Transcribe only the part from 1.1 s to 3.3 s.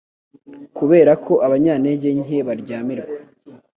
ko abanyantege nke baryamirwa